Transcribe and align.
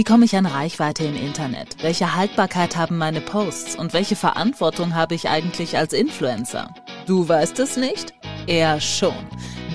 Wie 0.00 0.04
komme 0.04 0.24
ich 0.24 0.34
an 0.34 0.46
Reichweite 0.46 1.04
im 1.04 1.14
Internet? 1.14 1.76
Welche 1.82 2.16
Haltbarkeit 2.16 2.74
haben 2.74 2.96
meine 2.96 3.20
Posts? 3.20 3.76
Und 3.76 3.92
welche 3.92 4.16
Verantwortung 4.16 4.94
habe 4.94 5.14
ich 5.14 5.28
eigentlich 5.28 5.76
als 5.76 5.92
Influencer? 5.92 6.74
Du 7.04 7.28
weißt 7.28 7.58
es 7.58 7.76
nicht? 7.76 8.14
Er 8.46 8.80
schon. 8.80 9.12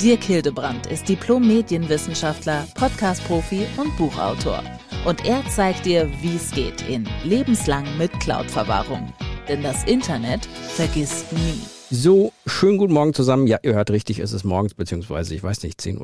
Dirk 0.02 0.24
Hildebrandt 0.24 0.88
ist 0.88 1.08
Diplom-Medienwissenschaftler, 1.10 2.66
Podcast-Profi 2.74 3.68
und 3.78 3.96
Buchautor. 3.98 4.64
Und 5.06 5.28
er 5.28 5.48
zeigt 5.48 5.86
dir, 5.86 6.10
wie 6.24 6.38
es 6.38 6.50
geht 6.50 6.82
in 6.90 7.08
Lebenslang 7.24 7.86
mit 8.00 8.12
Cloud-Verwahrung. 8.20 9.14
Denn 9.48 9.62
das 9.62 9.84
Internet 9.84 10.48
vergisst 10.48 11.32
nie. 11.34 11.62
So, 11.92 12.34
schönen 12.48 12.80
guten 12.80 12.94
Morgen 12.94 13.14
zusammen. 13.14 13.46
Ja, 13.46 13.60
ihr 13.62 13.76
hört 13.76 13.92
richtig, 13.92 14.18
es 14.18 14.32
ist 14.32 14.44
morgens, 14.44 14.74
beziehungsweise, 14.74 15.36
ich 15.36 15.44
weiß 15.44 15.62
nicht, 15.62 15.80
10.30 15.80 16.00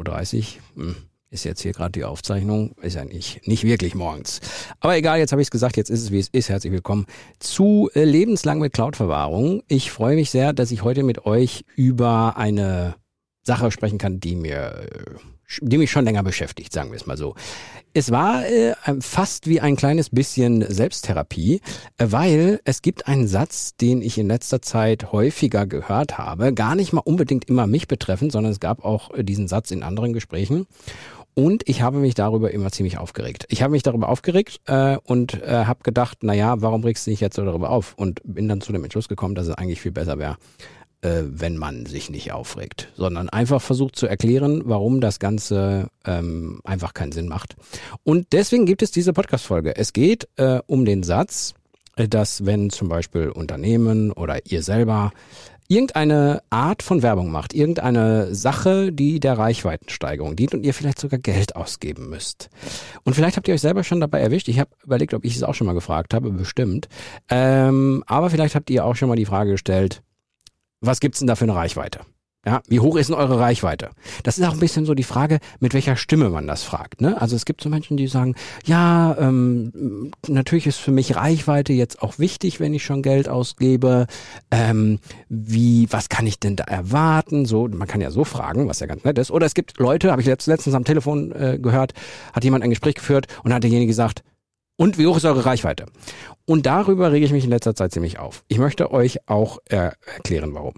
Uhr. 0.76 0.84
Hm, 0.84 0.96
ist 1.32 1.46
jetzt 1.46 1.62
hier 1.62 1.72
gerade 1.72 1.94
die 1.94 2.04
Aufzeichnung. 2.04 2.76
Ist 2.82 2.96
ja 2.96 3.06
nicht, 3.06 3.48
nicht 3.48 3.64
wirklich 3.64 3.96
morgens. 3.96 4.42
Aber 4.82 4.98
egal, 4.98 5.18
jetzt 5.18 5.32
habe 5.32 5.42
ich 5.42 5.48
es 5.48 5.52
gesagt, 5.52 5.78
jetzt 5.78 5.90
ist 5.90 6.02
es, 6.02 6.12
wie 6.12 6.20
es 6.20 6.28
ist. 6.28 6.50
Herzlich 6.50 6.74
willkommen 6.74 7.06
zu 7.40 7.90
äh, 7.96 8.04
Lebenslang 8.04 8.60
mit 8.60 8.74
Cloud-Verwahrung. 8.74 9.64
Ich 9.70 9.92
freue 9.92 10.16
mich 10.16 10.30
sehr, 10.30 10.52
dass 10.52 10.72
ich 10.72 10.84
heute 10.84 11.04
mit 11.04 11.26
euch 11.26 11.64
über 11.76 12.36
eine 12.36 12.96
Sache 13.44 13.72
sprechen 13.72 13.98
kann, 13.98 14.20
die 14.20 14.36
mir, 14.36 14.88
äh, 14.90 15.06
die 15.62 15.78
mich 15.78 15.90
schon 15.90 16.04
länger 16.04 16.22
beschäftigt, 16.22 16.74
sagen 16.74 16.92
wir 16.92 16.98
es 16.98 17.06
mal 17.06 17.18
so. 17.18 17.36
Es 17.94 18.12
war 18.12 18.46
äh, 18.46 18.74
fast 19.00 19.48
wie 19.48 19.62
ein 19.62 19.78
kleines 19.78 20.10
bisschen 20.10 20.66
Selbsttherapie, 20.70 21.62
äh, 21.98 22.08
weil 22.10 22.60
es 22.66 22.82
gibt 22.82 23.08
einen 23.08 23.28
Satz, 23.28 23.78
den 23.78 24.02
ich 24.02 24.18
in 24.18 24.28
letzter 24.28 24.62
Zeit 24.62 25.14
häufiger 25.14 25.66
gehört 25.66 26.18
habe, 26.18 26.54
gar 26.54 26.76
nicht 26.76 26.92
mal 26.92 27.02
unbedingt 27.02 27.46
immer 27.46 27.68
mich 27.68 27.88
betreffend, 27.88 28.34
sondern 28.34 28.52
es 28.52 28.60
gab 28.60 28.84
auch 28.84 29.12
diesen 29.18 29.48
Satz 29.48 29.72
in 29.72 29.82
anderen 29.82 30.12
Gesprächen. 30.12 30.68
Und 31.34 31.68
ich 31.68 31.82
habe 31.82 31.98
mich 31.98 32.14
darüber 32.14 32.52
immer 32.52 32.72
ziemlich 32.72 32.98
aufgeregt. 32.98 33.46
Ich 33.50 33.62
habe 33.62 33.72
mich 33.72 33.84
darüber 33.84 34.10
aufgeregt 34.10 34.60
äh, 34.66 34.98
und 35.04 35.42
äh, 35.42 35.66
habe 35.66 35.84
gedacht, 35.84 36.20
na 36.22 36.34
ja, 36.34 36.62
warum 36.62 36.84
regst 36.84 37.08
du 37.08 37.12
dich 37.12 37.22
jetzt 37.22 37.36
so 37.36 37.46
darüber 37.46 37.70
auf? 37.70 37.94
Und 37.96 38.22
bin 38.24 38.50
dann 38.50 38.62
zu 38.62 38.74
dem 38.74 38.84
Entschluss 38.84 39.08
gekommen, 39.08 39.36
dass 39.36 39.48
es 39.48 39.56
eigentlich 39.56 39.82
viel 39.82 39.92
besser 39.92 40.20
wäre, 40.20 40.38
äh, 41.02 41.24
wenn 41.26 41.58
man 41.58 41.86
sich 41.86 42.10
nicht 42.10 42.32
aufregt, 42.34 42.90
sondern 42.96 43.30
einfach 43.30 43.62
versucht 43.62 43.96
zu 43.96 44.08
erklären, 44.08 44.64
warum 44.66 45.00
das 45.00 45.20
Ganze 45.20 45.88
ähm, 46.06 46.60
einfach 46.64 46.94
keinen 46.94 47.12
Sinn 47.14 47.28
macht. 47.28 47.56
Und 48.04 48.28
deswegen 48.34 48.66
gibt 48.66 48.82
es 48.82 48.92
diese 48.92 49.14
Podcast-Folge. 49.14 49.76
Es 49.78 49.94
geht 49.94 50.28
äh, 50.36 50.60
um 50.68 50.84
den 50.86 51.04
Satz, 51.04 51.54
äh, 51.96 52.08
dass 52.08 52.46
wenn 52.46 52.70
zum 52.70 52.90
Beispiel 52.90 53.30
Unternehmen 53.30 54.12
oder 54.12 54.46
ihr 54.46 54.64
selber 54.64 55.12
irgendeine 55.72 56.44
Art 56.50 56.84
von 56.84 57.02
Werbung 57.02 57.32
macht, 57.32 57.54
irgendeine 57.54 58.36
Sache, 58.36 58.92
die 58.92 59.22
der 59.22 59.38
Reichweitensteigerung 59.38 60.36
dient 60.36 60.54
und 60.54 60.66
ihr 60.66 60.74
vielleicht 60.74 61.00
sogar 61.00 61.18
Geld 61.18 61.56
ausgeben 61.56 62.10
müsst. 62.10 62.50
Und 63.06 63.14
vielleicht 63.14 63.38
habt 63.38 63.48
ihr 63.48 63.54
euch 63.54 63.62
selber 63.62 63.86
schon 63.86 64.02
dabei 64.02 64.20
erwischt. 64.20 64.50
Ich 64.50 64.60
habe 64.60 64.70
überlegt, 64.84 65.14
ob 65.14 65.24
ich 65.24 65.34
es 65.34 65.44
auch 65.44 65.54
schon 65.54 65.68
mal 65.68 65.74
gefragt 65.74 66.14
habe, 66.14 66.30
bestimmt. 66.32 66.90
Ähm, 67.30 68.04
aber 68.06 68.30
vielleicht 68.30 68.56
habt 68.56 68.70
ihr 68.70 68.84
auch 68.84 68.98
schon 68.98 69.08
mal 69.08 69.16
die 69.16 69.26
Frage 69.26 69.52
gestellt, 69.52 70.04
was 70.82 71.00
gibt's 71.00 71.20
denn 71.20 71.28
da 71.28 71.36
für 71.36 71.46
eine 71.46 71.56
Reichweite? 71.56 72.02
Ja, 72.44 72.64
wie 72.68 72.80
hoch 72.80 72.96
ist 72.96 73.08
denn 73.08 73.16
eure 73.16 73.40
Reichweite? 73.40 73.92
Das 74.24 74.40
ist 74.40 74.48
auch 74.48 74.54
ein 74.54 74.60
bisschen 74.60 74.86
so 74.86 74.96
die 74.96 75.04
Frage, 75.04 75.38
mit 75.60 75.76
welcher 75.76 75.96
Stimme 75.96 76.30
man 76.30 76.48
das 76.48 76.64
fragt. 76.64 77.00
Ne? 77.00 77.22
Also 77.22 77.36
es 77.36 77.46
gibt 77.46 77.62
so 77.62 77.70
Menschen, 77.70 77.98
die 77.98 78.08
sagen, 78.08 78.34
ja, 78.66 79.16
ähm, 79.20 80.12
natürlich 80.28 80.66
ist 80.66 80.78
für 80.78 80.92
mich 80.92 81.16
Reichweite 81.16 81.72
jetzt 81.72 82.02
auch 82.02 82.18
wichtig, 82.18 82.60
wenn 82.60 82.74
ich 82.74 82.84
schon 82.84 83.04
Geld 83.04 83.30
ausgebe. 83.30 84.08
Ähm, 84.50 84.98
wie, 85.30 85.88
was 85.92 86.10
kann 86.10 86.26
ich 86.26 86.40
denn 86.40 86.56
da 86.56 86.64
erwarten? 86.64 87.46
So, 87.46 87.68
man 87.68 87.88
kann 87.88 88.02
ja 88.02 88.10
so 88.10 88.24
fragen, 88.24 88.68
was 88.68 88.80
ja 88.80 88.88
ganz 88.88 89.04
nett 89.04 89.20
ist. 89.20 89.30
Oder 89.30 89.46
es 89.46 89.54
gibt 89.54 89.78
Leute, 89.78 90.10
habe 90.12 90.24
ich 90.24 90.28
letztens 90.28 90.74
am 90.74 90.84
Telefon 90.84 91.32
äh, 91.34 91.60
gehört, 91.62 91.94
hat 92.34 92.44
jemand 92.44 92.64
ein 92.64 92.72
Gespräch 92.72 92.96
geführt 92.96 93.28
und 93.44 93.54
hat 93.54 93.62
derjenige 93.62 93.90
gesagt, 93.90 94.24
und 94.78 94.98
wie 94.98 95.06
hoch 95.06 95.18
ist 95.18 95.26
eure 95.26 95.46
Reichweite? 95.46 95.86
Und 96.46 96.66
darüber 96.66 97.12
rege 97.12 97.24
ich 97.24 97.32
mich 97.32 97.44
in 97.44 97.52
letzter 97.52 97.76
Zeit 97.76 97.92
ziemlich 97.92 98.18
auf. 98.18 98.44
Ich 98.48 98.58
möchte 98.58 98.92
euch 98.92 99.30
auch 99.30 99.60
äh, 99.70 99.92
erklären, 100.16 100.56
warum. 100.56 100.74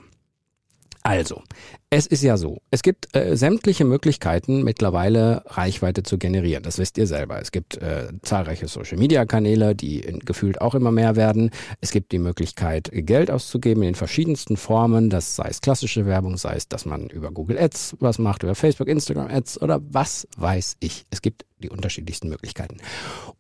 Also, 1.03 1.43
es 1.89 2.07
ist 2.07 2.23
ja 2.23 2.37
so, 2.37 2.61
es 2.71 2.81
gibt 2.81 3.13
äh, 3.13 3.35
sämtliche 3.35 3.83
Möglichkeiten 3.83 4.63
mittlerweile 4.63 5.43
Reichweite 5.47 6.01
zu 6.01 6.17
generieren. 6.17 6.63
Das 6.63 6.77
wisst 6.77 6.97
ihr 6.97 7.07
selber. 7.07 7.41
Es 7.41 7.51
gibt 7.51 7.77
äh, 7.77 8.07
zahlreiche 8.21 8.69
Social-Media-Kanäle, 8.69 9.75
die 9.75 9.99
in, 9.99 10.19
gefühlt 10.19 10.61
auch 10.61 10.75
immer 10.75 10.91
mehr 10.91 11.17
werden. 11.17 11.51
Es 11.81 11.91
gibt 11.91 12.13
die 12.13 12.19
Möglichkeit, 12.19 12.89
Geld 12.93 13.29
auszugeben 13.29 13.83
in 13.83 13.89
den 13.89 13.95
verschiedensten 13.95 14.55
Formen. 14.55 15.09
Das 15.09 15.35
sei 15.35 15.49
es 15.49 15.59
klassische 15.59 16.05
Werbung, 16.05 16.37
sei 16.37 16.55
es, 16.55 16.69
dass 16.69 16.85
man 16.85 17.09
über 17.09 17.31
Google 17.31 17.59
Ads 17.59 17.97
was 17.99 18.17
macht, 18.17 18.43
über 18.43 18.55
Facebook, 18.55 18.87
Instagram 18.87 19.27
Ads 19.27 19.61
oder 19.61 19.81
was 19.83 20.25
weiß 20.37 20.77
ich. 20.79 21.05
Es 21.11 21.21
gibt 21.21 21.45
die 21.57 21.69
unterschiedlichsten 21.69 22.29
Möglichkeiten. 22.29 22.77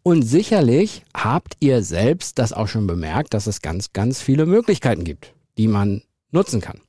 Und 0.03 0.23
sicherlich 0.23 1.03
habt 1.15 1.55
ihr 1.61 1.81
selbst 1.81 2.39
das 2.39 2.51
auch 2.51 2.67
schon 2.67 2.87
bemerkt, 2.87 3.33
dass 3.33 3.47
es 3.47 3.61
ganz, 3.61 3.93
ganz 3.93 4.21
viele 4.21 4.45
Möglichkeiten 4.45 5.05
gibt, 5.05 5.33
die 5.57 5.69
man 5.69 6.03
nutzen 6.31 6.59
kann. 6.59 6.81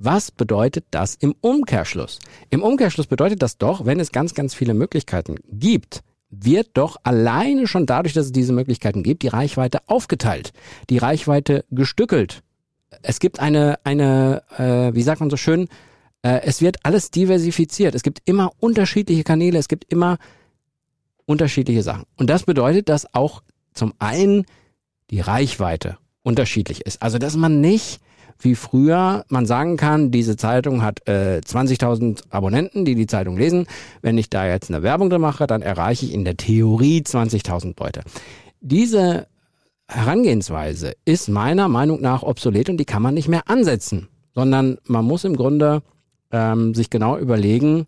Was 0.00 0.30
bedeutet 0.30 0.84
das 0.92 1.16
im 1.16 1.34
Umkehrschluss? 1.40 2.20
Im 2.50 2.62
Umkehrschluss 2.62 3.08
bedeutet 3.08 3.42
das 3.42 3.58
doch, 3.58 3.84
wenn 3.84 3.98
es 3.98 4.12
ganz, 4.12 4.32
ganz 4.32 4.54
viele 4.54 4.72
Möglichkeiten 4.72 5.34
gibt, 5.50 6.04
wird 6.30 6.68
doch 6.74 6.98
alleine 7.02 7.66
schon 7.66 7.84
dadurch, 7.84 8.14
dass 8.14 8.26
es 8.26 8.32
diese 8.32 8.52
Möglichkeiten 8.52 9.02
gibt, 9.02 9.24
die 9.24 9.28
Reichweite 9.28 9.80
aufgeteilt, 9.88 10.52
die 10.88 10.98
Reichweite 10.98 11.64
gestückelt. 11.72 12.44
Es 13.02 13.18
gibt 13.18 13.40
eine, 13.40 13.80
eine, 13.82 14.44
äh, 14.56 14.94
wie 14.94 15.02
sagt 15.02 15.18
man 15.18 15.30
so 15.30 15.36
schön, 15.36 15.66
äh, 16.22 16.42
es 16.44 16.62
wird 16.62 16.76
alles 16.84 17.10
diversifiziert. 17.10 17.96
Es 17.96 18.04
gibt 18.04 18.22
immer 18.24 18.52
unterschiedliche 18.60 19.24
Kanäle, 19.24 19.58
es 19.58 19.66
gibt 19.66 19.92
immer 19.92 20.18
unterschiedliche 21.26 21.82
Sachen. 21.82 22.04
Und 22.14 22.30
das 22.30 22.44
bedeutet, 22.44 22.88
dass 22.88 23.14
auch 23.16 23.42
zum 23.74 23.94
einen 23.98 24.46
die 25.10 25.20
Reichweite 25.20 25.98
unterschiedlich 26.22 26.82
ist. 26.82 27.02
Also 27.02 27.18
dass 27.18 27.34
man 27.34 27.60
nicht 27.60 28.00
wie 28.40 28.54
früher 28.54 29.24
man 29.28 29.46
sagen 29.46 29.76
kann, 29.76 30.10
diese 30.10 30.36
Zeitung 30.36 30.82
hat 30.82 31.06
äh, 31.08 31.40
20.000 31.44 32.24
Abonnenten, 32.30 32.84
die 32.84 32.94
die 32.94 33.06
Zeitung 33.06 33.36
lesen. 33.36 33.66
Wenn 34.00 34.18
ich 34.18 34.30
da 34.30 34.46
jetzt 34.46 34.70
eine 34.70 34.82
Werbung 34.82 35.10
drin 35.10 35.20
mache, 35.20 35.46
dann 35.46 35.62
erreiche 35.62 36.06
ich 36.06 36.14
in 36.14 36.24
der 36.24 36.36
Theorie 36.36 37.00
20.000 37.00 37.74
Leute. 37.80 38.02
Diese 38.60 39.26
Herangehensweise 39.88 40.92
ist 41.04 41.28
meiner 41.28 41.68
Meinung 41.68 42.00
nach 42.00 42.22
obsolet 42.22 42.68
und 42.68 42.76
die 42.76 42.84
kann 42.84 43.02
man 43.02 43.14
nicht 43.14 43.28
mehr 43.28 43.48
ansetzen, 43.48 44.08
sondern 44.34 44.78
man 44.86 45.04
muss 45.04 45.24
im 45.24 45.36
Grunde 45.36 45.82
ähm, 46.30 46.74
sich 46.74 46.90
genau 46.90 47.16
überlegen, 47.16 47.86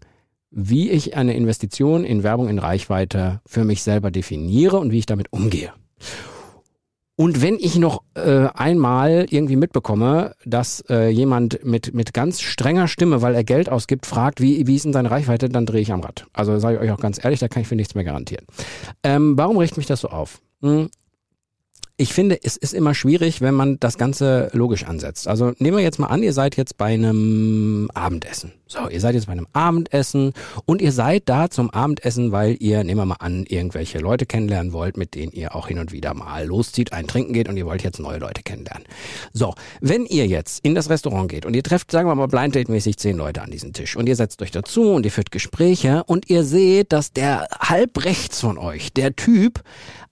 wie 0.51 0.91
ich 0.91 1.17
eine 1.17 1.35
Investition 1.35 2.05
in 2.05 2.23
Werbung 2.23 2.49
in 2.49 2.59
Reichweite 2.59 3.41
für 3.47 3.65
mich 3.65 3.83
selber 3.83 4.11
definiere 4.11 4.79
und 4.79 4.91
wie 4.91 4.99
ich 4.99 5.07
damit 5.07 5.33
umgehe. 5.33 5.73
Und 7.21 7.43
wenn 7.43 7.59
ich 7.61 7.77
noch 7.77 8.03
äh, 8.15 8.49
einmal 8.55 9.27
irgendwie 9.29 9.57
mitbekomme, 9.57 10.37
dass 10.47 10.83
äh, 10.89 11.11
jemand 11.11 11.63
mit, 11.67 11.93
mit 11.93 12.15
ganz 12.15 12.41
strenger 12.41 12.89
Stimme, 12.89 13.21
weil 13.21 13.35
er 13.35 13.45
Geld 13.45 13.69
ausgibt, 13.69 14.07
fragt, 14.07 14.41
wie, 14.41 14.67
wie 14.67 14.77
ist 14.77 14.87
denn 14.87 14.95
seine 14.95 15.11
Reichweite, 15.11 15.51
dann 15.51 15.67
drehe 15.67 15.83
ich 15.83 15.93
am 15.93 16.01
Rad. 16.01 16.25
Also 16.33 16.59
sage 16.59 16.77
ich 16.77 16.81
euch 16.81 16.91
auch 16.93 16.99
ganz 16.99 17.23
ehrlich, 17.23 17.39
da 17.39 17.49
kann 17.49 17.61
ich 17.61 17.69
für 17.69 17.77
nichts 17.77 17.95
mehr 17.95 18.05
garantieren. 18.05 18.47
Ähm, 19.03 19.37
warum 19.37 19.59
richtet 19.59 19.77
mich 19.77 19.87
das 19.87 20.01
so 20.01 20.09
auf? 20.09 20.41
Hm, 20.63 20.89
ich 22.01 22.15
finde, 22.15 22.39
es 22.43 22.57
ist 22.57 22.73
immer 22.73 22.95
schwierig, 22.95 23.43
wenn 23.43 23.55
man 23.55 23.79
das 23.79 23.99
Ganze 23.99 24.49
logisch 24.55 24.85
ansetzt. 24.85 25.29
Also 25.29 25.53
nehmen 25.59 25.77
wir 25.77 25.85
jetzt 25.85 25.99
mal 25.99 26.07
an, 26.07 26.23
ihr 26.23 26.33
seid 26.33 26.57
jetzt 26.57 26.79
bei 26.79 26.95
einem 26.95 27.91
Abendessen. 27.93 28.53
So, 28.67 28.89
ihr 28.89 29.01
seid 29.01 29.17
jetzt 29.17 29.27
bei 29.27 29.33
einem 29.33 29.47
Abendessen 29.53 30.33
und 30.65 30.81
ihr 30.81 30.93
seid 30.93 31.25
da 31.29 31.51
zum 31.51 31.69
Abendessen, 31.69 32.33
weil 32.33 32.57
ihr, 32.59 32.85
nehmen 32.85 33.03
wir 33.03 33.05
mal 33.05 33.17
an, 33.19 33.45
irgendwelche 33.47 33.99
Leute 33.99 34.25
kennenlernen 34.25 34.73
wollt, 34.73 34.97
mit 34.97 35.15
denen 35.15 35.33
ihr 35.33 35.55
auch 35.55 35.69
hin 35.69 35.79
und 35.79 35.93
wieder 35.93 36.15
mal 36.15 36.47
loszieht, 36.47 36.95
ein 36.95 37.07
Trinken 37.07 37.35
geht 37.35 37.51
und 37.51 37.59
ihr 37.59 37.67
wollt 37.67 37.83
jetzt 37.83 38.01
neue 38.01 38.19
Leute 38.19 38.43
kennenlernen. 38.43 38.85
So, 39.35 39.55
wenn 39.83 40.07
ihr 40.07 40.27
jetzt 40.27 40.65
in 40.65 40.75
das 40.75 40.89
Restaurant 40.89 41.31
geht 41.31 41.45
und 41.45 41.55
ihr 41.55 41.63
trefft, 41.63 41.91
sagen 41.91 42.09
wir 42.09 42.15
mal, 42.15 42.29
blind 42.29 42.55
date 42.55 42.71
mäßig 42.71 42.97
zehn 42.97 43.19
Leute 43.19 43.43
an 43.43 43.51
diesen 43.51 43.75
Tisch 43.75 43.95
und 43.95 44.09
ihr 44.09 44.17
setzt 44.17 44.41
euch 44.41 44.53
dazu 44.53 44.91
und 44.93 45.05
ihr 45.05 45.13
führt 45.13 45.33
Gespräche 45.33 46.03
und 46.05 46.31
ihr 46.31 46.45
seht, 46.45 46.95
dass 46.95 47.13
der 47.13 47.47
halb 47.61 48.07
rechts 48.07 48.41
von 48.41 48.57
euch, 48.57 48.91
der 48.95 49.17
Typ, 49.17 49.61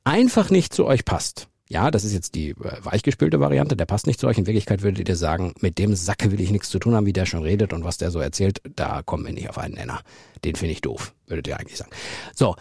einfach 0.05 0.51
nicht 0.51 0.75
zu 0.75 0.85
euch 0.85 1.07
passt 1.07 1.49
ja, 1.69 1.91
das 1.91 2.05
ist 2.05 2.15
jetzt 2.15 2.35
die 2.35 2.51
äh, 2.51 2.55
weichgespülte 2.83 3.41
Variante, 3.41 3.77
der 3.77 3.87
passt 3.87 4.07
nicht 4.07 4.19
zu 4.19 4.27
euch. 4.27 4.39
In 4.39 4.47
Wirklichkeit 4.47 4.83
würdet 4.83 5.09
ihr 5.09 5.17
sagen, 5.17 5.53
mit 5.61 5.79
dem 5.79 5.95
Sacke 5.95 6.33
will 6.33 6.41
ich 6.41 6.51
nichts 6.51 6.71
zu 6.71 6.79
tun 6.79 6.95
haben, 6.95 7.07
wie 7.07 7.13
der 7.13 7.27
schon 7.27 7.43
redet 7.43 7.73
und 7.73 7.85
was 7.85 7.99
der 7.99 8.11
so 8.11 8.19
erzählt, 8.19 8.63
da 8.75 9.03
kommen 9.03 9.27
wir 9.27 9.33
nicht 9.33 9.51
auf 9.51 9.59
einen 9.59 9.75
Nenner. 9.75 10.01
Den 10.45 10.55
finde 10.55 10.73
ich 10.73 10.81
doof, 10.81 11.15
würdet 11.27 11.47
ihr 11.47 11.59
eigentlich 11.59 11.79
sagen. 11.79 11.91
So, 12.35 12.57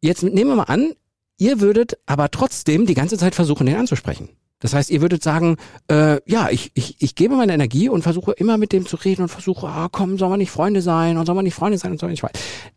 jetzt 0.00 0.22
nehmen 0.22 0.50
wir 0.50 0.56
mal 0.56 0.64
an, 0.64 0.92
ihr 1.38 1.60
würdet 1.60 1.98
aber 2.06 2.30
trotzdem 2.30 2.86
die 2.86 2.94
ganze 2.94 3.18
Zeit 3.18 3.34
versuchen, 3.34 3.66
den 3.66 3.76
anzusprechen. 3.76 4.28
Das 4.60 4.72
heißt, 4.72 4.88
ihr 4.90 5.02
würdet 5.02 5.22
sagen, 5.22 5.56
äh, 5.88 6.20
ja, 6.24 6.48
ich, 6.50 6.70
ich, 6.74 6.96
ich 7.02 7.14
gebe 7.16 7.36
meine 7.36 7.52
Energie 7.52 7.88
und 7.88 8.02
versuche 8.02 8.32
immer 8.32 8.56
mit 8.56 8.72
dem 8.72 8.86
zu 8.86 8.96
reden 8.96 9.22
und 9.22 9.28
versuche, 9.28 9.66
ah, 9.66 9.88
komm, 9.90 10.16
soll 10.16 10.30
man 10.30 10.38
nicht 10.38 10.52
Freunde 10.52 10.80
sein 10.80 11.18
und 11.18 11.26
soll 11.26 11.34
man 11.34 11.44
nicht 11.44 11.54
Freunde 11.54 11.76
sein 11.76 11.92
und 11.92 12.00
man 12.00 12.10
nicht 12.10 12.24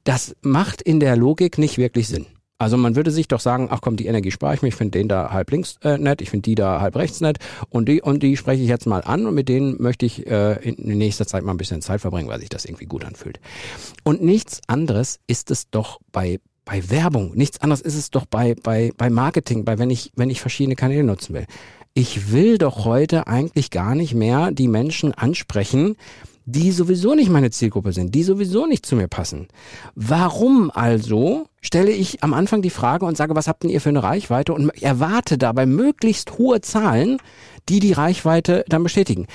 Das 0.04 0.36
macht 0.42 0.82
in 0.82 1.00
der 1.00 1.16
Logik 1.16 1.58
nicht 1.58 1.78
wirklich 1.78 2.08
Sinn. 2.08 2.26
Also 2.60 2.76
man 2.78 2.96
würde 2.96 3.12
sich 3.12 3.28
doch 3.28 3.40
sagen, 3.40 3.68
ach 3.70 3.82
komm, 3.82 3.98
die 3.98 4.08
Energie 4.08 4.32
spare 4.32 4.56
ich 4.56 4.62
mir, 4.62 4.70
ich 4.70 4.76
finde 4.76 4.98
den 4.98 5.08
da 5.08 5.32
halb 5.32 5.52
links 5.52 5.76
äh, 5.84 5.98
nett, 5.98 6.22
ich 6.22 6.30
finde 6.30 6.44
die 6.44 6.56
da 6.56 6.82
halb 6.82 6.96
rechts 6.96 7.22
nett 7.22 7.38
und 7.70 7.88
die 7.88 8.02
und 8.02 8.24
die 8.24 8.36
spreche 8.36 8.64
ich 8.64 8.70
jetzt 8.70 8.88
mal 8.88 9.02
an 9.02 9.28
und 9.28 9.36
mit 9.36 9.48
denen 9.48 9.82
möchte 9.82 10.06
ich 10.06 10.26
äh, 10.28 10.54
in 10.68 10.98
nächster 10.98 11.28
Zeit 11.28 11.44
mal 11.44 11.52
ein 11.52 11.58
bisschen 11.58 11.82
Zeit 11.82 12.02
verbringen, 12.02 12.28
weil 12.28 12.40
sich 12.40 12.50
das 12.50 12.66
irgendwie 12.66 12.86
gut 12.86 13.06
anfühlt. 13.06 13.40
Und 14.04 14.24
nichts 14.24 14.62
anderes 14.68 15.20
ist 15.28 15.52
es 15.52 15.70
doch 15.70 16.00
bei 16.12 16.40
bei 16.68 16.90
Werbung. 16.90 17.32
Nichts 17.34 17.62
anderes 17.62 17.82
ist 17.82 17.96
es 17.96 18.12
doch 18.12 18.26
bei, 18.26 18.54
bei, 18.62 18.92
bei 18.98 19.10
Marketing, 19.10 19.64
bei 19.64 19.80
wenn 19.80 19.90
ich, 19.90 20.12
wenn 20.18 20.30
ich 20.30 20.42
verschiedene 20.42 20.76
Kanäle 20.76 21.04
nutzen 21.04 21.34
will. 21.34 21.46
Ich 21.94 22.32
will 22.32 22.58
doch 22.58 22.84
heute 22.86 23.26
eigentlich 23.28 23.72
gar 23.72 23.96
nicht 23.96 24.14
mehr 24.14 24.52
die 24.52 24.68
Menschen 24.68 25.14
ansprechen, 25.14 25.96
die 26.48 26.72
sowieso 26.72 27.14
nicht 27.14 27.30
meine 27.30 27.52
Zielgruppe 27.52 27.92
sind, 27.92 28.16
die 28.16 28.24
sowieso 28.24 28.66
nicht 28.66 28.86
zu 28.86 28.96
mir 28.96 29.10
passen. 29.10 29.50
Warum 29.96 30.72
also 30.72 31.50
stelle 31.62 31.92
ich 31.92 32.24
am 32.24 32.34
Anfang 32.34 32.62
die 32.62 32.70
Frage 32.70 33.06
und 33.06 33.18
sage, 33.18 33.36
was 33.36 33.50
habt 33.50 33.64
denn 33.64 33.70
ihr 33.70 33.82
für 33.82 33.90
eine 33.90 34.02
Reichweite 34.02 34.54
und 34.54 34.70
erwarte 34.82 35.38
dabei 35.38 35.66
möglichst 35.66 36.38
hohe 36.38 36.62
Zahlen, 36.62 37.18
die 37.68 37.82
die 37.82 37.92
Reichweite 37.92 38.64
dann 38.70 38.84
bestätigen. 38.84 39.28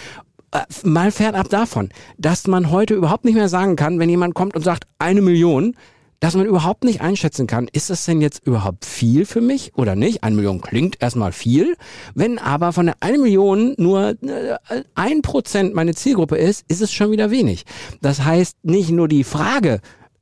Äh, 0.52 0.60
mal 0.84 1.10
fernab 1.10 1.50
davon, 1.50 1.90
dass 2.16 2.46
man 2.46 2.70
heute 2.70 2.94
überhaupt 2.94 3.26
nicht 3.26 3.34
mehr 3.34 3.50
sagen 3.50 3.76
kann, 3.76 3.98
wenn 3.98 4.08
jemand 4.08 4.34
kommt 4.34 4.56
und 4.56 4.62
sagt 4.62 4.84
eine 4.98 5.20
Million, 5.20 5.76
dass 6.22 6.36
man 6.36 6.46
überhaupt 6.46 6.84
nicht 6.84 7.00
einschätzen 7.00 7.48
kann, 7.48 7.69
ist 7.72 7.90
das 7.90 8.04
denn 8.04 8.20
jetzt 8.20 8.46
überhaupt 8.46 8.84
viel 8.84 9.26
für 9.26 9.40
mich 9.40 9.72
oder 9.74 9.96
nicht? 9.96 10.22
Eine 10.22 10.36
Million 10.36 10.60
klingt 10.60 11.02
erstmal 11.02 11.32
viel. 11.32 11.76
Wenn 12.14 12.38
aber 12.38 12.72
von 12.72 12.86
der 12.86 12.94
eine 13.00 13.19
Million 13.19 13.74
nur 13.76 14.10
äh, 14.22 14.56
ein 14.94 15.22
Prozent 15.22 15.74
meine 15.74 15.96
Zielgruppe 15.96 16.36
ist, 16.36 16.64
ist 16.69 16.80
es 16.80 16.92
schon 16.92 17.10
wieder 17.10 17.32
wenig. 17.32 17.64
Das 18.02 18.24
heißt, 18.24 18.58
nicht 18.62 18.90
nur 18.90 19.08
die 19.08 19.24
Frage, 19.24 19.80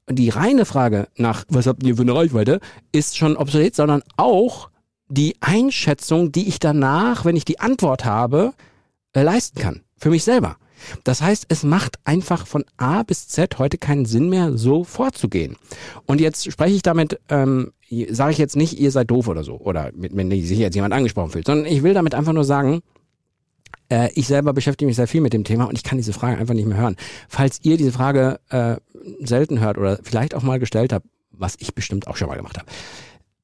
die 0.09 0.31
reine 0.31 0.65
Frage 0.65 1.09
nach, 1.17 1.45
was 1.51 1.67
habt 1.67 1.83
ihr 1.83 1.97
für 1.97 2.03
eine 2.03 2.15
Reichweite, 2.15 2.61
ist 2.93 3.19
schon 3.19 3.37
obsolet, 3.37 3.77
sondern 3.77 4.03
auch 4.17 4.71
die 5.11 5.37
Einschätzung, 5.41 6.33
die 6.33 6.49
ich 6.49 6.61
danach, 6.61 7.27
wenn 7.27 7.37
ich 7.37 7.45
die 7.45 7.61
Antwort 7.61 8.07
habe, 8.07 8.55
äh, 9.13 9.21
leisten 9.21 9.61
kann. 9.61 9.83
Für 9.99 10.09
mich 10.09 10.25
selber. 10.25 10.57
Das 11.05 11.23
heißt, 11.23 11.47
es 11.49 11.63
macht 11.63 11.99
einfach 12.05 12.47
von 12.47 12.65
A 12.77 13.03
bis 13.03 13.29
Z 13.29 13.59
heute 13.59 13.79
keinen 13.79 14.05
Sinn 14.05 14.29
mehr, 14.29 14.57
so 14.57 14.85
vorzugehen. 14.85 15.57
Und 16.07 16.21
jetzt 16.21 16.51
spreche 16.51 16.75
ich 16.75 16.83
damit, 16.83 17.21
ähm, 17.29 17.73
sage 18.11 18.33
ich 18.33 18.39
jetzt 18.39 18.57
nicht, 18.57 18.79
ihr 18.79 18.91
seid 18.91 19.11
doof 19.11 19.29
oder 19.29 19.45
so, 19.45 19.57
oder 19.57 19.91
wenn 19.95 20.31
sich 20.31 20.59
jetzt 20.59 20.75
jemand 20.75 20.95
angesprochen 20.95 21.31
fühlt, 21.31 21.47
sondern 21.47 21.67
ich 21.67 21.83
will 21.83 21.95
damit 21.95 22.15
einfach 22.15 22.33
nur 22.33 22.45
sagen, 22.45 22.83
äh, 23.91 24.11
ich 24.15 24.27
selber 24.27 24.53
beschäftige 24.53 24.87
mich 24.87 24.97
sehr 24.97 25.09
viel 25.09 25.21
mit 25.21 25.33
dem 25.33 25.45
Thema 25.45 25.65
und 25.65 25.77
ich 25.77 25.85
kann 25.85 25.99
diese 25.99 26.13
Frage 26.13 26.39
einfach 26.39 26.55
nicht 26.55 26.67
mehr 26.67 26.79
hören. 26.79 26.97
Falls 27.29 27.59
ihr 27.63 27.77
diese 27.77 27.93
Frage 27.93 28.41
äh, 28.49 28.77
selten 29.21 29.61
hört 29.61 29.79
oder 29.79 29.99
vielleicht 30.03 30.35
auch 30.35 30.43
mal 30.43 30.59
gestellt 30.59 30.93
habt, 30.93 31.07
was 31.31 31.57
ich 31.59 31.75
bestimmt 31.75 32.07
auch 32.07 32.17
schon 32.17 32.29
mal 32.29 32.37
gemacht 32.37 32.59
habe, 32.59 32.69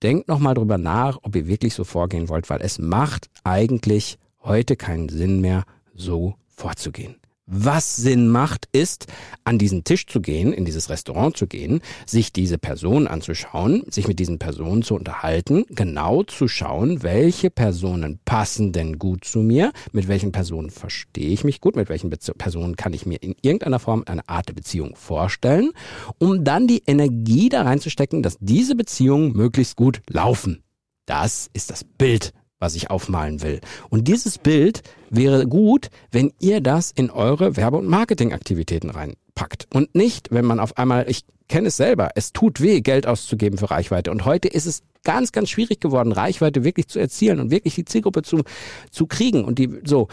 denkt 0.03 0.29
nochmal 0.29 0.55
drüber 0.55 0.79
nach, 0.79 1.19
ob 1.23 1.35
ihr 1.37 1.47
wirklich 1.47 1.75
so 1.75 1.85
vorgehen 1.85 2.29
wollt, 2.29 2.49
weil 2.51 2.61
es 2.63 2.79
macht 2.79 3.29
eigentlich 3.45 4.19
heute 4.43 4.77
keinen 4.77 5.09
Sinn 5.09 5.41
mehr, 5.41 5.65
so 5.95 6.35
vorzugehen. 6.47 7.17
Was 7.49 7.95
Sinn 7.95 8.29
macht, 8.29 8.69
ist, 8.73 9.07
an 9.45 9.57
diesen 9.57 9.85
Tisch 9.85 10.07
zu 10.07 10.21
gehen, 10.21 10.53
in 10.53 10.65
dieses 10.65 10.91
Restaurant 10.91 11.37
zu 11.37 11.47
gehen, 11.47 11.81
sich 12.05 12.33
diese 12.33 12.59
Person 12.59 13.07
anzuschauen, 13.07 13.85
sich 13.89 14.09
mit 14.09 14.19
diesen 14.19 14.41
Personen 14.41 14.83
zu 14.83 14.97
unterhalten, 14.97 15.65
genau 15.69 16.25
zu 16.25 16.49
schauen, 16.49 17.05
welche 17.05 17.51
Personen 17.51 18.19
passen 18.25 18.73
denn 18.73 18.99
gut 18.99 19.25
zu 19.25 19.39
mir, 19.39 19.71
mit 19.93 20.09
welchen 20.09 20.33
Personen 20.33 20.71
verstehe 20.71 21.29
ich 21.29 21.45
mich 21.45 21.61
gut, 21.61 21.77
mit 21.77 21.89
welchen 21.89 22.11
Be 22.11 22.17
Personen 22.37 22.75
kann 22.75 22.93
ich 22.93 23.07
mir 23.07 23.23
in 23.23 23.37
irgendeiner 23.43 23.79
Form 23.79 24.03
eine 24.07 24.29
Art 24.29 24.49
der 24.49 24.55
Beziehung 24.55 24.97
vorstellen, 24.97 25.71
um 26.19 26.43
dann 26.43 26.67
die 26.67 26.83
Energie 26.85 27.49
da 27.49 27.63
reinzustecken, 27.63 28.25
dass 28.25 28.39
diese 28.41 28.75
Beziehungen 28.75 29.35
möglichst 29.35 29.77
gut 29.77 30.01
laufen. 30.09 30.65
Das 31.05 31.49
ist 31.53 31.71
das 31.71 31.85
Bild, 31.85 32.33
was 32.59 32.75
ich 32.75 32.91
aufmalen 32.91 33.43
will. 33.43 33.61
Und 33.91 34.09
dieses 34.09 34.39
Bild 34.39 34.83
wäre 35.11 35.47
gut, 35.47 35.89
wenn 36.11 36.33
ihr 36.39 36.61
das 36.61 36.91
in 36.91 37.11
eure 37.11 37.57
Werbe- 37.57 37.77
und 37.79 37.89
Marketingaktivitäten 37.89 38.91
reinpackt. 38.91 39.67
Und 39.73 39.95
nicht, 39.95 40.31
wenn 40.31 40.45
man 40.45 40.61
auf 40.61 40.79
einmal, 40.79 41.09
ich 41.09 41.25
kenne 41.49 41.69
es 41.69 41.77
selber, 41.77 42.11
es 42.15 42.33
tut 42.33 42.61
weh, 42.61 42.81
Geld 42.81 43.07
auszugeben 43.07 43.59
für 43.59 43.71
Reichweite. 43.71 44.11
Und 44.11 44.25
heute 44.25 44.49
ist 44.49 44.67
es 44.67 44.83
ganz, 45.05 45.33
ganz 45.33 45.51
schwierig 45.51 45.81
geworden, 45.81 46.13
Reichweite 46.13 46.65
wirklich 46.65 46.89
zu 46.89 46.99
erzielen 46.99 47.41
und 47.41 47.51
wirklich 47.51 47.75
die 47.75 47.85
Zielgruppe 47.85 48.23
zu, 48.23 48.43
zu 48.91 49.07
kriegen. 49.07 49.45
Und 49.45 49.59
die, 49.59 49.71
so, 49.85 50.09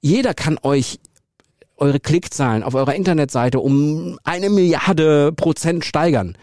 jeder 0.00 0.34
kann 0.34 0.58
euch 0.62 0.98
eure 1.78 2.00
Klickzahlen 2.00 2.62
auf 2.62 2.74
eurer 2.74 2.94
Internetseite 2.94 3.60
um 3.60 4.18
eine 4.24 4.50
Milliarde 4.50 5.32
Prozent 5.32 5.84
steigern. 5.84 6.36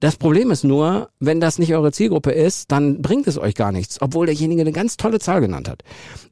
Das 0.00 0.16
Problem 0.16 0.50
ist 0.50 0.64
nur, 0.64 1.10
wenn 1.20 1.40
das 1.40 1.58
nicht 1.58 1.74
eure 1.74 1.92
Zielgruppe 1.92 2.30
ist, 2.30 2.72
dann 2.72 3.02
bringt 3.02 3.26
es 3.26 3.36
euch 3.36 3.54
gar 3.54 3.70
nichts, 3.70 4.00
obwohl 4.00 4.24
derjenige 4.24 4.62
eine 4.62 4.72
ganz 4.72 4.96
tolle 4.96 5.18
Zahl 5.18 5.42
genannt 5.42 5.68
hat. 5.68 5.82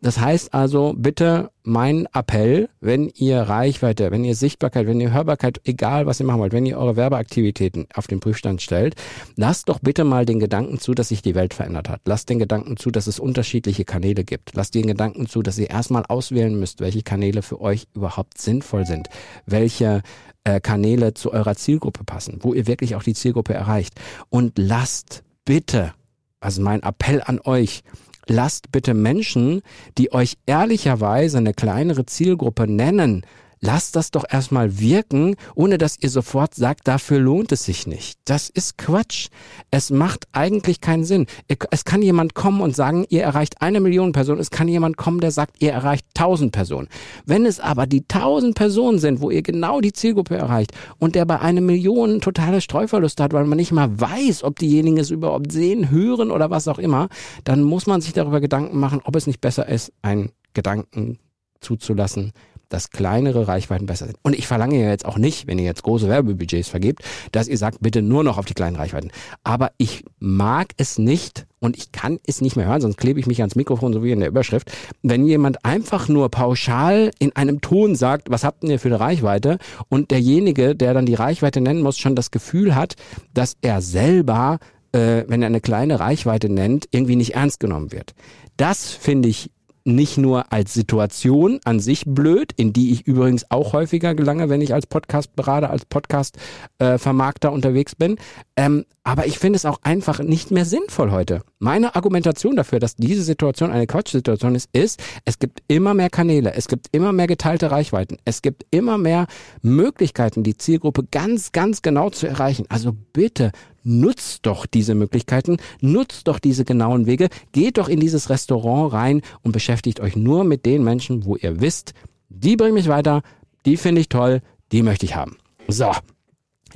Das 0.01 0.19
heißt 0.19 0.55
also, 0.55 0.95
bitte 0.97 1.51
mein 1.65 2.09
Appell, 2.15 2.71
wenn 2.81 3.09
ihr 3.15 3.43
Reichweite, 3.43 4.11
wenn 4.11 4.25
ihr 4.25 4.35
Sichtbarkeit, 4.35 4.87
wenn 4.87 5.03
ihr 5.03 5.13
Hörbarkeit, 5.13 5.61
egal 5.65 6.07
was 6.07 6.19
ihr 6.19 6.25
machen 6.25 6.41
wollt, 6.41 6.55
wenn 6.55 6.65
ihr 6.65 6.79
eure 6.79 6.97
Werbeaktivitäten 6.97 7.89
auf 7.93 8.07
den 8.07 8.21
Prüfstand 8.21 8.63
stellt, 8.63 8.95
lasst 9.37 9.69
doch 9.69 9.81
bitte 9.81 10.05
mal 10.05 10.25
den 10.25 10.41
Gedanken 10.41 10.79
zu, 10.79 10.95
dass 10.95 11.09
sich 11.09 11.21
die 11.21 11.35
Welt 11.35 11.53
verändert 11.53 11.91
hat. 11.91 12.01
Lasst 12.07 12.31
den 12.31 12.39
Gedanken 12.39 12.79
zu, 12.79 12.91
dass 12.91 13.07
es 13.07 13.21
unterschiedliche 13.21 13.85
Kanäle 13.85 14.25
gibt. 14.25 14.55
Lasst 14.55 14.75
den 14.75 14.87
Gedanken 14.87 15.27
zu, 15.27 15.43
dass 15.43 15.59
ihr 15.59 15.69
erstmal 15.69 16.07
auswählen 16.07 16.59
müsst, 16.59 16.81
welche 16.81 17.03
Kanäle 17.03 17.43
für 17.43 17.61
euch 17.61 17.87
überhaupt 17.95 18.39
sinnvoll 18.41 18.87
sind, 18.87 19.11
welche 19.45 20.03
äh, 20.49 20.61
Kanäle 20.61 21.15
zu 21.15 21.33
eurer 21.33 21.55
Zielgruppe 21.55 22.05
passen, 22.05 22.39
wo 22.41 22.55
ihr 22.55 22.67
wirklich 22.67 22.95
auch 22.97 23.03
die 23.03 23.15
Zielgruppe 23.15 23.55
erreicht. 23.55 23.95
Und 24.31 24.57
lasst 24.57 25.23
bitte, 25.45 25.93
also 26.41 26.63
mein 26.63 26.83
Appell 26.83 27.23
an 27.25 27.41
euch, 27.45 27.83
lasst 28.27 28.73
bitte 28.73 28.95
Menschen, 28.95 29.63
die 29.99 30.13
euch 30.13 30.39
ehrlicherweise 30.47 31.39
eine 31.39 31.55
kleinere 31.55 32.07
Zielgruppe 32.07 32.67
nennen, 32.67 33.27
lasst 33.61 33.97
das 33.97 34.11
doch 34.11 34.25
erstmal 34.29 34.79
wirken, 34.79 35.37
ohne 35.55 35.79
dass 35.79 35.97
ihr 36.01 36.11
sofort 36.11 36.55
sagt, 36.55 36.89
dafür 36.89 37.19
lohnt 37.19 37.53
es 37.53 37.65
sich 37.65 37.87
nicht. 37.87 38.19
Das 38.25 38.49
ist 38.49 38.79
Quatsch. 38.79 39.29
Es 39.71 39.91
macht 39.91 40.27
eigentlich 40.33 40.81
keinen 40.81 41.05
Sinn. 41.05 41.27
Es 41.71 41.85
kann 41.85 42.03
jemand 42.03 42.35
kommen 42.35 42.61
und 42.61 42.75
sagen, 42.75 43.05
ihr 43.09 43.23
erreicht 43.23 43.61
eine 43.61 43.81
Million 43.81 44.13
Personen. 44.13 44.41
Es 44.41 44.51
kann 44.51 44.69
jemand 44.69 44.97
kommen, 44.97 45.21
der 45.21 45.31
sagt, 45.31 45.57
ihr 45.61 45.73
erreicht 45.73 46.07
tausend 46.15 46.53
Personen. 46.53 46.89
Wenn 47.27 47.47
es 47.47 47.61
aber 47.61 47.87
die 47.87 48.07
tausend 48.07 48.55
Personen 48.55 48.99
sind, 48.99 49.21
wo 49.21 49.31
ihr 49.31 49.43
genau 49.43 49.81
die 49.81 49.93
Zielgruppe 49.93 50.37
erreicht 50.37 50.73
und 50.99 51.15
der 51.15 51.25
bei 51.25 51.41
einer 51.41 51.61
Million 51.61 52.21
totale 52.21 52.61
Streuverlust 52.61 53.21
hat, 53.21 53.33
weil 53.33 53.45
man 53.45 53.57
nicht 53.57 53.73
mal 53.73 54.01
weiß, 54.01 54.45
ob 54.45 54.59
diejenigen 54.59 54.99
es 54.99 55.11
überhaupt 55.11 55.53
sehen, 55.53 55.91
hören 55.91 56.31
oder 56.31 56.51
was 56.51 56.69
auch 56.69 56.79
immer, 56.79 57.09
dann 57.45 57.63
muss 57.63 57.87
man 57.87 58.01
sich 58.01 58.13
darüber 58.13 58.41
Gedanken 58.41 58.79
machen, 58.79 59.01
ob 59.05 59.17
es 59.17 59.27
nicht 59.27 59.41
besser 59.41 59.69
ist, 59.69 59.93
einen 60.03 60.31
Gedanken 60.55 61.19
zuzulassen, 61.61 62.33
dass 62.69 62.91
kleinere 62.91 63.49
Reichweiten 63.49 63.87
besser 63.87 64.07
sind. 64.07 64.19
Und 64.23 64.35
ich 64.35 64.47
verlange 64.47 64.81
ja 64.81 64.91
jetzt 64.91 65.05
auch 65.05 65.19
nicht, 65.19 65.47
wenn 65.47 65.59
ihr 65.59 65.65
jetzt 65.65 65.83
große 65.83 66.09
Werbebudgets 66.09 66.69
vergebt, 66.69 67.03
dass 67.33 67.49
ihr 67.49 67.59
sagt, 67.59 67.79
bitte 67.81 68.03
nur 68.03 68.25
noch 68.25 68.39
auf 68.39 68.45
die 68.45 68.55
kleinen 68.55 68.77
Reichweiten. 68.77 69.11
Aber 69.45 69.73
ich 69.79 70.05
mag 70.19 70.69
es 70.77 70.99
nicht 70.99 71.47
und 71.61 71.77
ich 71.77 71.93
kann 71.93 72.19
es 72.27 72.41
nicht 72.41 72.57
mehr 72.57 72.67
hören, 72.67 72.81
sonst 72.81 72.99
klebe 72.99 73.19
ich 73.19 73.27
mich 73.27 73.41
ans 73.41 73.57
Mikrofon, 73.57 73.93
so 73.93 74.03
wie 74.05 74.13
in 74.13 74.21
der 74.21 74.29
Überschrift. 74.29 74.71
Wenn 75.03 75.27
jemand 75.27 75.65
einfach 75.65 76.09
nur 76.09 76.31
pauschal 76.31 77.11
in 77.19 77.35
einem 77.35 77.61
Ton 77.61 77.97
sagt, 77.97 78.31
was 78.31 78.45
habt 78.45 78.65
ihr 78.65 78.79
für 78.79 78.89
eine 78.89 79.01
Reichweite 79.01 79.59
und 79.89 80.11
derjenige, 80.11 80.77
der 80.77 80.95
dann 80.95 81.07
die 81.07 81.15
Reichweite 81.15 81.61
nennen 81.61 81.83
muss, 81.83 81.99
schon 81.99 82.15
das 82.15 82.31
Gefühl 82.31 82.75
hat, 82.75 82.95
dass 83.35 83.57
er 83.61 83.81
selber 83.81 84.59
äh, 84.93 85.25
wenn 85.29 85.43
er 85.43 85.47
eine 85.47 85.61
kleine 85.61 86.01
Reichweite 86.01 86.49
nennt, 86.49 86.89
irgendwie 86.91 87.17
nicht 87.17 87.35
ernst 87.35 87.61
genommen 87.61 87.93
wird. 87.93 88.15
Das 88.57 88.91
finde 88.91 89.29
ich 89.29 89.51
nicht 89.95 90.19
nur 90.19 90.53
als 90.53 90.75
Situation 90.75 91.61
an 91.65 91.81
sich 91.81 92.05
blöd, 92.07 92.53
in 92.57 92.73
die 92.73 92.93
ich 92.93 93.07
übrigens 93.07 93.51
auch 93.51 93.73
häufiger 93.73 94.15
gelange, 94.15 94.49
wenn 94.49 94.61
ich 94.61 94.75
als 94.75 94.87
Podcast-Berater, 94.87 95.71
als 95.71 95.85
Podcast-Vermarkter 95.85 97.53
unterwegs 97.53 97.95
bin. 97.95 98.17
Ähm, 98.57 98.85
aber 99.09 99.27
ich 99.27 99.39
finde 99.39 99.57
es 99.57 99.65
auch 99.65 99.79
einfach 99.83 100.19
nicht 100.19 100.51
mehr 100.51 100.67
sinnvoll 100.67 101.11
heute. 101.11 101.43
Meine 101.59 101.97
Argumentation 101.97 102.57
dafür, 102.57 102.79
dass 102.79 102.95
diese 102.97 103.23
Situation 103.23 103.71
eine 103.71 103.87
Quatschsituation 103.87 104.55
ist, 104.55 104.69
ist, 104.75 105.03
es 105.25 105.39
gibt 105.39 105.63
immer 105.67 105.95
mehr 105.95 106.11
Kanäle, 106.11 106.53
es 106.53 106.69
gibt 106.69 106.89
immer 106.93 107.13
mehr 107.13 107.27
geteilte 107.27 107.71
Reichweiten, 107.71 108.19
es 108.27 108.43
gibt 108.43 108.67
immer 108.71 108.99
mehr 108.99 109.27
Möglichkeiten, 109.63 110.43
die 110.43 110.59
Zielgruppe 110.59 111.05
ganz, 111.11 111.53
ganz 111.53 111.81
genau 111.81 112.11
zu 112.11 112.27
erreichen. 112.27 112.67
Also 112.69 112.95
bitte 113.15 113.53
nutzt 113.83 114.47
doch 114.47 114.67
diese 114.67 114.95
Möglichkeiten, 114.95 115.59
nutzt 115.81 116.29
doch 116.29 116.39
diese 116.39 116.65
genauen 116.65 117.07
Wege, 117.07 117.29
geht 117.53 117.79
doch 117.79 117.89
in 117.89 118.01
dieses 118.01 118.31
Restaurant 118.31 118.93
rein 118.93 119.23
und 119.43 119.53
beschäftigt 119.53 120.01
euch 120.01 120.17
nur 120.17 120.45
mit 120.45 120.67
den 120.67 120.85
Menschen, 120.85 121.25
wo 121.25 121.37
ihr 121.37 121.61
wisst, 121.61 121.95
die 122.29 122.57
bringen 122.57 122.75
mich 122.75 122.89
weiter, 122.89 123.23
die 123.67 123.77
finde 123.77 124.01
ich 124.01 124.09
toll, 124.09 124.41
die 124.73 124.83
möchte 124.83 125.07
ich 125.07 125.17
haben. 125.17 125.37
So, 125.67 125.91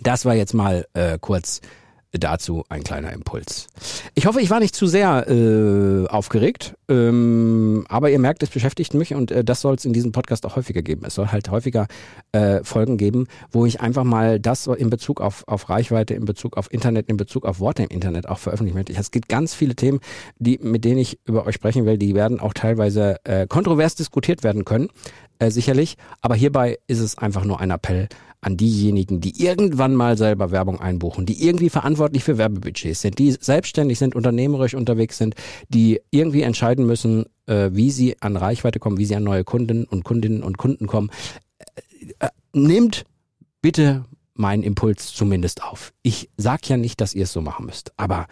das 0.01 0.25
war 0.25 0.35
jetzt 0.35 0.55
mal 0.55 0.87
äh, 0.95 1.19
kurz 1.21 1.61
dazu 2.13 2.65
ein 2.69 2.85
kleiner 2.85 3.13
Impuls. 3.13 3.69
Ich 4.15 4.27
hoffe, 4.27 4.41
ich 4.41 4.51
war 4.51 4.61
nicht 4.61 4.75
zu 4.75 4.87
sehr 4.87 5.27
äh, 5.29 6.07
aufgeregt, 6.09 6.75
ähm, 6.89 7.85
aber 7.89 8.11
ihr 8.11 8.19
merkt, 8.19 8.43
es 8.43 8.51
beschäftigt 8.51 8.95
mich 8.95 9.15
und 9.15 9.31
äh, 9.31 9.43
das 9.43 9.63
soll 9.63 9.75
es 9.75 9.85
in 9.85 9.93
diesem 9.93 10.13
Podcast 10.13 10.45
auch 10.45 10.57
häufiger 10.57 10.83
geben. 10.83 11.03
Es 11.07 11.15
soll 11.15 11.29
halt 11.29 11.51
häufiger 11.51 11.87
äh, 12.33 12.63
Folgen 12.65 12.99
geben, 12.99 13.27
wo 13.51 13.65
ich 13.65 13.81
einfach 13.81 14.05
mal 14.05 14.39
das 14.39 14.67
in 14.67 14.91
Bezug 14.91 15.21
auf, 15.21 15.45
auf 15.47 15.71
Reichweite, 15.71 16.15
in 16.15 16.25
Bezug 16.25 16.57
auf 16.57 16.73
Internet, 16.73 17.09
in 17.09 17.17
Bezug 17.17 17.47
auf 17.47 17.61
Worte 17.61 17.83
im 17.85 17.89
Internet 17.89 18.29
auch 18.29 18.39
veröffentlichen 18.39 18.77
möchte. 18.77 18.93
Es 18.93 19.11
gibt 19.11 19.29
ganz 19.29 19.55
viele 19.55 19.75
Themen, 19.75 20.01
die, 20.39 20.59
mit 20.63 20.85
denen 20.85 20.99
ich 20.99 21.19
über 21.25 21.47
euch 21.47 21.55
sprechen 21.55 21.87
will, 21.87 21.97
die 21.97 22.15
werden 22.15 22.41
auch 22.41 22.53
teilweise 22.53 23.17
äh, 23.25 23.47
kontrovers 23.47 23.95
diskutiert 23.95 24.45
werden 24.45 24.65
können. 24.65 24.89
Äh, 25.39 25.51
sicherlich. 25.51 25.97
Aber 26.21 26.35
hierbei 26.35 26.79
ist 26.87 27.01
es 27.01 27.19
einfach 27.19 27.45
nur 27.45 27.61
ein 27.61 27.71
Appell 27.71 28.09
an 28.43 28.57
diejenigen, 28.57 29.21
die 29.21 29.43
irgendwann 29.43 29.95
mal 29.95 30.19
selber 30.19 30.51
Werbung 30.51 30.81
einbuchen, 30.81 31.27
die 31.27 31.47
irgendwie 31.47 31.71
verantwortlich 31.71 32.25
für 32.25 32.39
Werbebudgets 32.39 33.01
sind, 33.01 33.19
die 33.19 33.31
selbstständig 33.31 33.99
sind, 33.99 34.17
unternehmerisch 34.17 34.75
unterwegs 34.75 35.17
sind, 35.17 35.37
die 35.69 36.01
irgendwie 36.11 36.43
entscheiden 36.43 36.85
müssen, 36.85 37.27
äh, 37.47 37.71
wie 37.73 37.93
sie 37.93 38.21
an 38.21 38.37
Reichweite 38.37 38.81
kommen, 38.81 38.99
wie 38.99 39.05
sie 39.05 39.15
an 39.15 39.23
neue 39.23 39.45
Kunden 39.45 39.85
und 39.85 40.03
Kundinnen 40.03 40.43
und 40.43 40.59
Kunden 40.59 40.89
kommen. 40.89 41.11
Äh, 41.59 42.27
äh, 42.27 42.29
nehmt 42.53 43.05
bitte 43.63 44.05
meinen 44.35 44.65
Impuls 44.65 45.15
zumindest 45.15 45.63
auf. 45.63 45.93
Ich 46.03 46.29
sag 46.37 46.69
ja 46.69 46.77
nicht, 46.77 47.01
dass 47.01 47.15
ihr 47.15 47.25
es 47.25 47.33
so 47.33 47.41
machen 47.41 47.67
müsst, 47.67 47.93
aber 47.97 48.27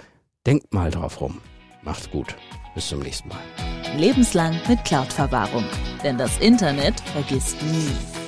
denkt 0.44 0.74
mal 0.74 0.90
drauf 0.90 1.20
rum. 1.20 1.38
Macht's 1.82 2.10
gut. 2.10 2.34
Bis 2.74 2.88
zum 2.88 3.00
nächsten 3.00 3.28
Mal. 3.28 3.79
Lebenslang 3.96 4.58
mit 4.68 4.84
Cloud-Verwahrung. 4.84 5.64
Denn 6.02 6.18
das 6.18 6.38
Internet 6.38 7.00
vergisst 7.00 7.62
nie. 7.62 8.19